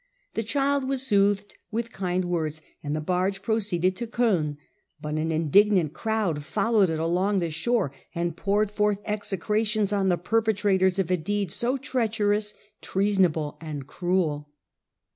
[0.33, 4.57] The child was soothed with kind words, and the barge proceeded to Coin,
[4.99, 10.17] but an indignant crowd followed it along the shore and poured forth execrations on the
[10.17, 14.49] perpetrators of a deed so treacherous, treasonable, and cruel.